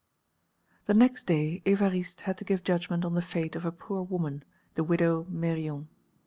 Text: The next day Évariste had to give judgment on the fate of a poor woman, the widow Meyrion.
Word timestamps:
The 0.85 0.95
next 0.95 1.25
day 1.27 1.61
Évariste 1.63 2.21
had 2.21 2.35
to 2.39 2.43
give 2.43 2.63
judgment 2.63 3.05
on 3.05 3.13
the 3.13 3.21
fate 3.21 3.55
of 3.55 3.65
a 3.65 3.71
poor 3.71 4.01
woman, 4.01 4.43
the 4.73 4.83
widow 4.83 5.27
Meyrion. 5.29 5.89